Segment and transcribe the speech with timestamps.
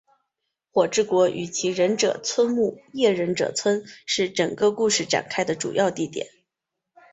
[0.71, 6.25] 火之国与其忍者村木叶忍者村是整个故事展开的主要地点。